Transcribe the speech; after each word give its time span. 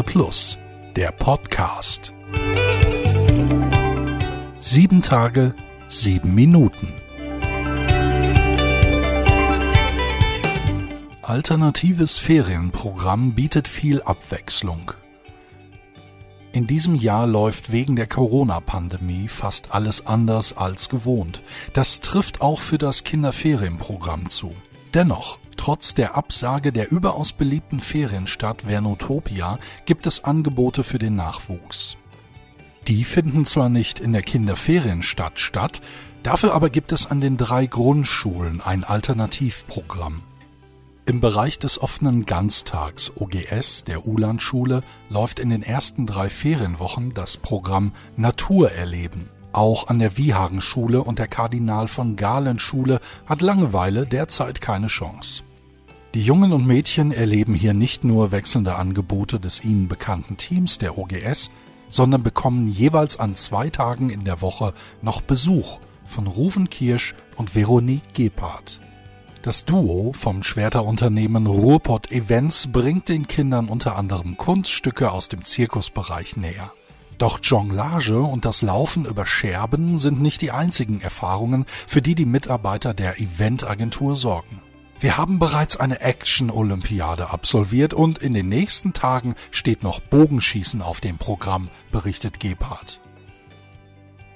Werne 0.00 0.12
Plus, 0.12 0.56
der 0.96 1.12
Podcast. 1.12 2.14
Sieben 4.58 5.02
Tage, 5.02 5.54
sieben 5.88 6.34
Minuten. 6.34 6.94
Alternatives 11.20 12.16
Ferienprogramm 12.16 13.34
bietet 13.34 13.68
viel 13.68 14.00
Abwechslung. 14.00 14.92
In 16.52 16.66
diesem 16.66 16.94
Jahr 16.94 17.26
läuft 17.26 17.70
wegen 17.70 17.94
der 17.94 18.06
Corona-Pandemie 18.06 19.28
fast 19.28 19.74
alles 19.74 20.06
anders 20.06 20.56
als 20.56 20.88
gewohnt. 20.88 21.42
Das 21.74 22.00
trifft 22.00 22.40
auch 22.40 22.60
für 22.60 22.78
das 22.78 23.04
Kinderferienprogramm 23.04 24.30
zu. 24.30 24.54
Dennoch, 24.94 25.38
trotz 25.70 25.94
der 25.94 26.16
Absage 26.16 26.72
der 26.72 26.90
überaus 26.90 27.32
beliebten 27.32 27.78
Ferienstadt 27.78 28.62
Vernotopia 28.62 29.60
gibt 29.86 30.04
es 30.08 30.24
Angebote 30.24 30.82
für 30.82 30.98
den 30.98 31.14
Nachwuchs. 31.14 31.96
Die 32.88 33.04
finden 33.04 33.44
zwar 33.44 33.68
nicht 33.68 34.00
in 34.00 34.12
der 34.12 34.22
Kinderferienstadt 34.22 35.38
statt, 35.38 35.80
dafür 36.24 36.54
aber 36.54 36.70
gibt 36.70 36.90
es 36.90 37.08
an 37.08 37.20
den 37.20 37.36
drei 37.36 37.66
Grundschulen 37.66 38.60
ein 38.60 38.82
Alternativprogramm. 38.82 40.22
Im 41.06 41.20
Bereich 41.20 41.60
des 41.60 41.80
offenen 41.80 42.26
Ganztags 42.26 43.12
OGS 43.14 43.84
der 43.84 44.08
Ulandschule 44.08 44.82
läuft 45.08 45.38
in 45.38 45.50
den 45.50 45.62
ersten 45.62 46.04
drei 46.04 46.30
Ferienwochen 46.30 47.14
das 47.14 47.36
Programm 47.36 47.92
Natur 48.16 48.72
erleben. 48.72 49.30
Auch 49.52 49.86
an 49.86 50.00
der 50.00 50.16
Wiehagen-Schule 50.16 51.00
und 51.00 51.20
der 51.20 51.28
Kardinal 51.28 51.86
von 51.86 52.16
Galen-Schule 52.16 52.98
hat 53.26 53.40
Langeweile 53.40 54.04
derzeit 54.04 54.60
keine 54.60 54.88
Chance. 54.88 55.44
Die 56.14 56.22
Jungen 56.22 56.52
und 56.52 56.66
Mädchen 56.66 57.12
erleben 57.12 57.54
hier 57.54 57.72
nicht 57.72 58.02
nur 58.02 58.32
wechselnde 58.32 58.74
Angebote 58.74 59.38
des 59.38 59.62
ihnen 59.64 59.86
bekannten 59.86 60.36
Teams 60.36 60.78
der 60.78 60.98
OGS, 60.98 61.50
sondern 61.88 62.24
bekommen 62.24 62.66
jeweils 62.66 63.20
an 63.20 63.36
zwei 63.36 63.70
Tagen 63.70 64.10
in 64.10 64.24
der 64.24 64.40
Woche 64.40 64.74
noch 65.02 65.20
Besuch 65.20 65.78
von 66.06 66.26
Ruven 66.26 66.68
Kirsch 66.68 67.14
und 67.36 67.54
Veronique 67.54 68.12
Gebhardt. 68.12 68.80
Das 69.42 69.64
Duo 69.64 70.12
vom 70.12 70.42
Schwerterunternehmen 70.42 71.46
Ruhrpott 71.46 72.10
Events 72.10 72.72
bringt 72.72 73.08
den 73.08 73.28
Kindern 73.28 73.68
unter 73.68 73.94
anderem 73.94 74.36
Kunststücke 74.36 75.12
aus 75.12 75.28
dem 75.28 75.44
Zirkusbereich 75.44 76.36
näher. 76.36 76.72
Doch 77.18 77.38
Jonglage 77.40 78.20
und 78.20 78.44
das 78.44 78.62
Laufen 78.62 79.04
über 79.04 79.26
Scherben 79.26 79.96
sind 79.96 80.20
nicht 80.20 80.42
die 80.42 80.50
einzigen 80.50 81.00
Erfahrungen, 81.00 81.66
für 81.86 82.02
die 82.02 82.16
die 82.16 82.26
Mitarbeiter 82.26 82.94
der 82.94 83.20
Eventagentur 83.20 84.16
sorgen. 84.16 84.60
Wir 85.00 85.16
haben 85.16 85.38
bereits 85.38 85.78
eine 85.78 86.02
Action-Olympiade 86.02 87.30
absolviert 87.30 87.94
und 87.94 88.18
in 88.18 88.34
den 88.34 88.50
nächsten 88.50 88.92
Tagen 88.92 89.34
steht 89.50 89.82
noch 89.82 89.98
Bogenschießen 89.98 90.82
auf 90.82 91.00
dem 91.00 91.16
Programm, 91.16 91.70
berichtet 91.90 92.38
Gebhardt. 92.38 93.00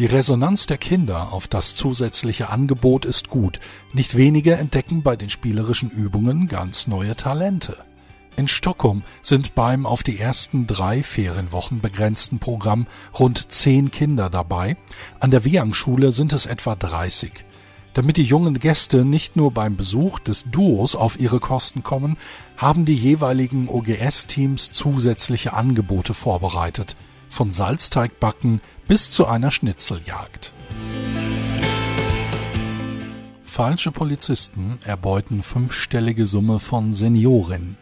Die 0.00 0.06
Resonanz 0.06 0.66
der 0.66 0.78
Kinder 0.78 1.32
auf 1.32 1.46
das 1.46 1.76
zusätzliche 1.76 2.48
Angebot 2.48 3.04
ist 3.04 3.28
gut. 3.28 3.60
Nicht 3.92 4.16
wenige 4.16 4.56
entdecken 4.56 5.04
bei 5.04 5.14
den 5.14 5.30
spielerischen 5.30 5.90
Übungen 5.90 6.48
ganz 6.48 6.88
neue 6.88 7.14
Talente. 7.14 7.76
In 8.34 8.48
Stockholm 8.48 9.04
sind 9.22 9.54
beim 9.54 9.86
auf 9.86 10.02
die 10.02 10.18
ersten 10.18 10.66
drei 10.66 11.04
Ferienwochen 11.04 11.80
begrenzten 11.80 12.40
Programm 12.40 12.88
rund 13.16 13.52
zehn 13.52 13.92
Kinder 13.92 14.28
dabei. 14.28 14.76
An 15.20 15.30
der 15.30 15.44
Wiang-Schule 15.44 16.10
sind 16.10 16.32
es 16.32 16.46
etwa 16.46 16.74
30. 16.74 17.44
Damit 17.98 18.16
die 18.16 18.22
jungen 18.22 18.60
Gäste 18.60 19.04
nicht 19.04 19.34
nur 19.34 19.50
beim 19.50 19.74
Besuch 19.74 20.20
des 20.20 20.44
Duos 20.52 20.94
auf 20.94 21.18
ihre 21.18 21.40
Kosten 21.40 21.82
kommen, 21.82 22.16
haben 22.56 22.84
die 22.84 22.94
jeweiligen 22.94 23.68
OGS-Teams 23.68 24.70
zusätzliche 24.70 25.52
Angebote 25.52 26.14
vorbereitet– 26.14 26.94
von 27.28 27.50
Salzteigbacken 27.50 28.60
bis 28.86 29.10
zu 29.10 29.26
einer 29.26 29.50
Schnitzeljagd. 29.50 30.52
Falsche 33.42 33.90
Polizisten 33.90 34.78
erbeuten 34.84 35.42
fünfstellige 35.42 36.24
Summe 36.24 36.60
von 36.60 36.92
Senioren. 36.92 37.76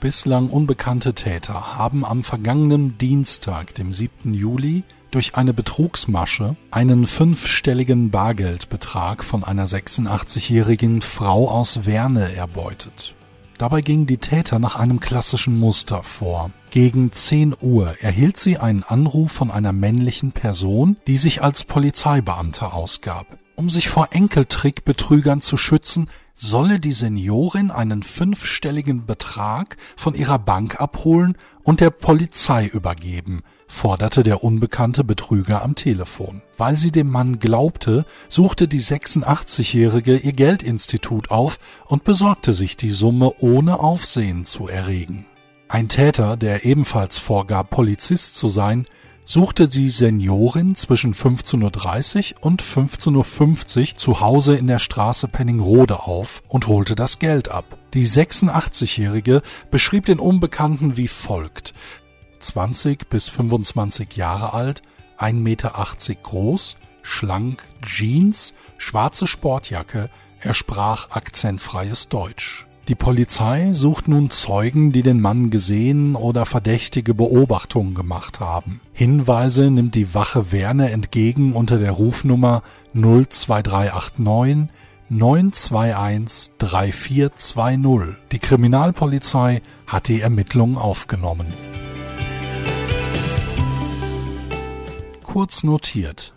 Bislang 0.00 0.48
unbekannte 0.48 1.12
Täter 1.12 1.76
haben 1.76 2.06
am 2.06 2.22
vergangenen 2.22 2.96
Dienstag, 2.96 3.74
dem 3.74 3.92
7. 3.92 4.32
Juli, 4.32 4.82
durch 5.16 5.34
eine 5.34 5.54
Betrugsmasche 5.54 6.56
einen 6.70 7.06
fünfstelligen 7.06 8.10
Bargeldbetrag 8.10 9.24
von 9.24 9.44
einer 9.44 9.66
86-jährigen 9.66 11.00
Frau 11.00 11.48
aus 11.48 11.86
Werne 11.86 12.34
erbeutet. 12.36 13.14
Dabei 13.56 13.80
gingen 13.80 14.04
die 14.04 14.18
Täter 14.18 14.58
nach 14.58 14.76
einem 14.76 15.00
klassischen 15.00 15.58
Muster 15.58 16.02
vor. 16.02 16.50
Gegen 16.68 17.12
10 17.12 17.56
Uhr 17.58 17.96
erhielt 18.02 18.36
sie 18.36 18.58
einen 18.58 18.82
Anruf 18.82 19.32
von 19.32 19.50
einer 19.50 19.72
männlichen 19.72 20.32
Person, 20.32 20.98
die 21.06 21.16
sich 21.16 21.42
als 21.42 21.64
Polizeibeamter 21.64 22.74
ausgab. 22.74 23.38
Um 23.54 23.70
sich 23.70 23.88
vor 23.88 24.08
Enkeltrickbetrügern 24.10 25.40
zu 25.40 25.56
schützen, 25.56 26.10
solle 26.34 26.78
die 26.78 26.92
Seniorin 26.92 27.70
einen 27.70 28.02
fünfstelligen 28.02 29.06
Betrag 29.06 29.78
von 29.96 30.14
ihrer 30.14 30.38
Bank 30.38 30.78
abholen 30.78 31.38
und 31.62 31.80
der 31.80 31.88
Polizei 31.88 32.66
übergeben, 32.66 33.42
forderte 33.68 34.22
der 34.22 34.44
unbekannte 34.44 35.04
Betrüger 35.04 35.62
am 35.62 35.74
Telefon. 35.74 36.42
Weil 36.56 36.76
sie 36.76 36.92
dem 36.92 37.10
Mann 37.10 37.38
glaubte, 37.38 38.04
suchte 38.28 38.68
die 38.68 38.80
86-Jährige 38.80 40.16
ihr 40.16 40.32
Geldinstitut 40.32 41.30
auf 41.30 41.58
und 41.86 42.04
besorgte 42.04 42.52
sich 42.52 42.76
die 42.76 42.90
Summe 42.90 43.32
ohne 43.40 43.80
Aufsehen 43.80 44.44
zu 44.44 44.68
erregen. 44.68 45.26
Ein 45.68 45.88
Täter, 45.88 46.36
der 46.36 46.64
ebenfalls 46.64 47.18
vorgab, 47.18 47.70
Polizist 47.70 48.36
zu 48.36 48.48
sein, 48.48 48.86
suchte 49.24 49.68
die 49.68 49.90
Seniorin 49.90 50.76
zwischen 50.76 51.12
15.30 51.12 52.36
Uhr 52.36 52.44
und 52.44 52.62
15.50 52.62 53.80
Uhr 53.80 53.98
zu 53.98 54.20
Hause 54.20 54.54
in 54.54 54.68
der 54.68 54.78
Straße 54.78 55.26
Penningrode 55.26 56.04
auf 56.04 56.44
und 56.48 56.68
holte 56.68 56.94
das 56.94 57.18
Geld 57.18 57.50
ab. 57.50 57.64
Die 57.92 58.06
86-Jährige 58.06 59.42
beschrieb 59.70 60.06
den 60.06 60.20
Unbekannten 60.20 60.96
wie 60.96 61.08
folgt. 61.08 61.72
20 62.38 63.08
bis 63.08 63.28
25 63.28 64.16
Jahre 64.16 64.52
alt, 64.52 64.82
1,80 65.18 65.32
Meter 65.34 65.72
groß, 66.22 66.76
schlank, 67.02 67.62
Jeans, 67.84 68.54
schwarze 68.78 69.26
Sportjacke, 69.26 70.10
er 70.40 70.54
sprach 70.54 71.10
akzentfreies 71.10 72.08
Deutsch. 72.08 72.66
Die 72.88 72.94
Polizei 72.94 73.72
sucht 73.72 74.06
nun 74.06 74.30
Zeugen, 74.30 74.92
die 74.92 75.02
den 75.02 75.20
Mann 75.20 75.50
gesehen 75.50 76.14
oder 76.14 76.44
verdächtige 76.44 77.14
Beobachtungen 77.14 77.94
gemacht 77.94 78.38
haben. 78.38 78.80
Hinweise 78.92 79.72
nimmt 79.72 79.96
die 79.96 80.14
Wache 80.14 80.52
Werner 80.52 80.92
entgegen 80.92 81.52
unter 81.52 81.78
der 81.78 81.90
Rufnummer 81.90 82.62
02389 82.94 84.68
921 85.08 86.52
3420. 86.58 88.16
Die 88.30 88.38
Kriminalpolizei 88.38 89.62
hat 89.88 90.06
die 90.06 90.20
Ermittlungen 90.20 90.76
aufgenommen. 90.76 91.46
Kurz 95.36 95.64
notiert. 95.64 96.32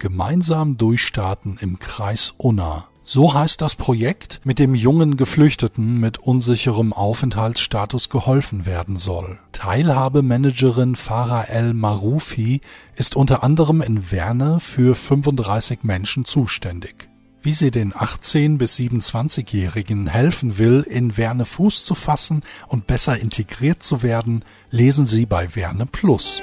Gemeinsam 0.00 0.76
durchstarten 0.76 1.56
im 1.60 1.78
Kreis 1.78 2.34
Unna 2.36 2.88
so 3.04 3.32
heißt 3.32 3.62
das 3.62 3.76
Projekt, 3.76 4.40
mit 4.42 4.58
dem 4.58 4.74
jungen 4.74 5.16
Geflüchteten 5.16 6.00
mit 6.00 6.18
unsicherem 6.18 6.92
Aufenthaltsstatus 6.92 8.08
geholfen 8.08 8.66
werden 8.66 8.96
soll. 8.96 9.38
Teilhabemanagerin 9.52 10.96
Farah 10.96 11.44
El 11.44 11.74
Maroufi 11.74 12.60
ist 12.96 13.14
unter 13.14 13.44
anderem 13.44 13.80
in 13.80 14.10
Werne 14.10 14.58
für 14.58 14.96
35 14.96 15.84
Menschen 15.84 16.24
zuständig. 16.24 17.08
Wie 17.40 17.52
sie 17.52 17.70
den 17.70 17.92
18- 17.92 18.58
bis 18.58 18.76
27-Jährigen 18.78 20.08
helfen 20.08 20.58
will, 20.58 20.84
in 20.90 21.16
Werne 21.16 21.44
Fuß 21.44 21.84
zu 21.84 21.94
fassen 21.94 22.42
und 22.66 22.88
besser 22.88 23.16
integriert 23.16 23.84
zu 23.84 24.02
werden, 24.02 24.44
lesen 24.70 25.06
Sie 25.06 25.24
bei 25.24 25.54
Werne 25.54 25.86
Plus. 25.86 26.42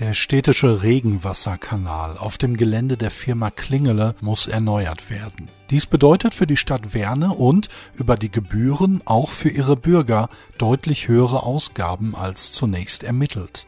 Der 0.00 0.14
städtische 0.14 0.82
Regenwasserkanal 0.82 2.16
auf 2.16 2.38
dem 2.38 2.56
Gelände 2.56 2.96
der 2.96 3.10
Firma 3.10 3.50
Klingele 3.50 4.14
muss 4.22 4.46
erneuert 4.46 5.10
werden. 5.10 5.50
Dies 5.68 5.84
bedeutet 5.84 6.32
für 6.32 6.46
die 6.46 6.56
Stadt 6.56 6.94
Werne 6.94 7.34
und 7.34 7.68
über 7.96 8.16
die 8.16 8.30
Gebühren 8.30 9.02
auch 9.04 9.30
für 9.30 9.50
ihre 9.50 9.76
Bürger 9.76 10.30
deutlich 10.56 11.08
höhere 11.08 11.42
Ausgaben 11.42 12.16
als 12.16 12.50
zunächst 12.52 13.04
ermittelt. 13.04 13.66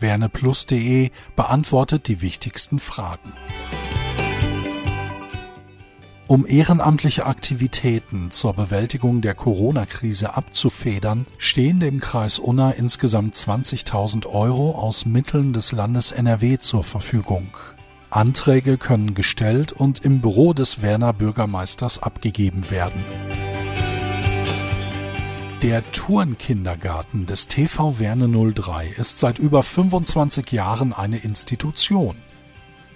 Werneplus.de 0.00 1.10
beantwortet 1.36 2.08
die 2.08 2.22
wichtigsten 2.22 2.80
Fragen. 2.80 3.32
Um 6.28 6.46
ehrenamtliche 6.46 7.24
Aktivitäten 7.24 8.30
zur 8.30 8.52
Bewältigung 8.52 9.22
der 9.22 9.34
Corona-Krise 9.34 10.36
abzufedern, 10.36 11.24
stehen 11.38 11.80
dem 11.80 12.00
Kreis 12.00 12.38
Unna 12.38 12.72
insgesamt 12.72 13.34
20.000 13.34 14.26
Euro 14.26 14.72
aus 14.72 15.06
Mitteln 15.06 15.54
des 15.54 15.72
Landes 15.72 16.12
NRW 16.12 16.58
zur 16.58 16.84
Verfügung. 16.84 17.56
Anträge 18.10 18.76
können 18.76 19.14
gestellt 19.14 19.72
und 19.72 20.04
im 20.04 20.20
Büro 20.20 20.52
des 20.52 20.82
Werner 20.82 21.14
Bürgermeisters 21.14 22.02
abgegeben 22.02 22.70
werden. 22.70 23.02
Der 25.62 25.82
Turnkindergarten 25.92 27.24
des 27.24 27.48
TV 27.48 27.98
Werne 27.98 28.28
03 28.28 28.88
ist 28.88 29.18
seit 29.18 29.38
über 29.38 29.62
25 29.62 30.52
Jahren 30.52 30.92
eine 30.92 31.20
Institution. 31.20 32.16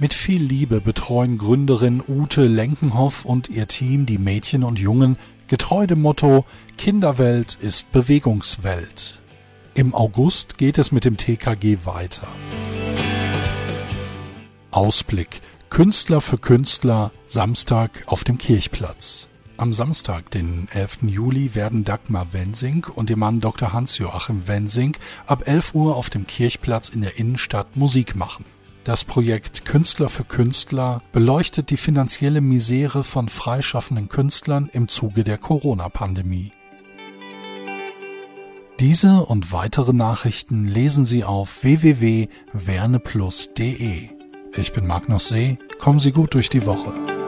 Mit 0.02 0.14
viel 0.14 0.42
Liebe 0.42 0.80
betreuen 0.80 1.38
Gründerin 1.38 2.02
Ute 2.04 2.48
Lenkenhoff 2.48 3.24
und 3.24 3.48
ihr 3.48 3.68
Team 3.68 4.04
die 4.04 4.18
Mädchen 4.18 4.64
und 4.64 4.80
Jungen 4.80 5.16
getreu 5.46 5.86
dem 5.86 6.02
Motto 6.02 6.44
Kinderwelt 6.76 7.54
ist 7.60 7.92
Bewegungswelt. 7.92 9.20
Im 9.74 9.94
August 9.94 10.58
geht 10.58 10.78
es 10.78 10.90
mit 10.90 11.04
dem 11.04 11.18
TKG 11.18 11.78
weiter. 11.84 12.26
Ausblick 14.72 15.40
Künstler 15.70 16.20
für 16.20 16.38
Künstler 16.38 17.12
Samstag 17.28 18.02
auf 18.06 18.24
dem 18.24 18.38
Kirchplatz. 18.38 19.28
Am 19.56 19.72
Samstag, 19.72 20.32
den 20.32 20.66
11. 20.72 21.02
Juli, 21.02 21.54
werden 21.54 21.84
Dagmar 21.84 22.32
Wensing 22.32 22.86
und 22.92 23.08
ihr 23.08 23.16
Mann 23.16 23.38
Dr. 23.38 23.72
Hans-Joachim 23.72 24.48
Wensing 24.48 24.96
ab 25.28 25.46
11 25.46 25.76
Uhr 25.76 25.94
auf 25.94 26.10
dem 26.10 26.26
Kirchplatz 26.26 26.88
in 26.88 27.02
der 27.02 27.20
Innenstadt 27.20 27.76
Musik 27.76 28.16
machen. 28.16 28.44
Das 28.84 29.04
Projekt 29.04 29.64
Künstler 29.64 30.08
für 30.08 30.24
Künstler 30.24 31.02
beleuchtet 31.12 31.70
die 31.70 31.76
finanzielle 31.76 32.40
Misere 32.40 33.04
von 33.04 33.28
freischaffenden 33.28 34.08
Künstlern 34.08 34.68
im 34.72 34.88
Zuge 34.88 35.22
der 35.22 35.38
Corona-Pandemie. 35.38 36.50
Diese 38.80 39.24
und 39.24 39.52
weitere 39.52 39.92
Nachrichten 39.92 40.64
lesen 40.64 41.04
Sie 41.04 41.22
auf 41.22 41.62
www.werneplus.de. 41.62 44.08
Ich 44.56 44.72
bin 44.72 44.88
Magnus 44.88 45.28
See, 45.28 45.58
kommen 45.78 46.00
Sie 46.00 46.10
gut 46.10 46.34
durch 46.34 46.50
die 46.50 46.66
Woche. 46.66 47.21